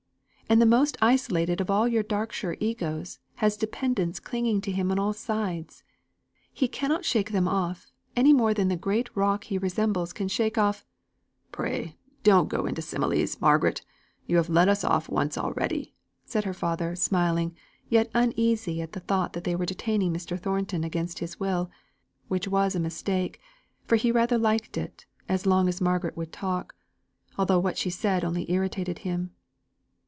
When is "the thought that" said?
18.91-19.45